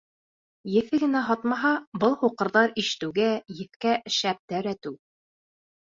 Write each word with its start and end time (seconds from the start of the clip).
Еҫе 0.75 0.99
генә 1.03 1.19
һатмаһа, 1.27 1.73
был 2.05 2.17
һуҡырҙар 2.23 2.73
ишетеүгә, 2.85 3.29
еҫкә 3.61 3.95
шәптәр 4.17 4.71
әтеү. 4.77 4.97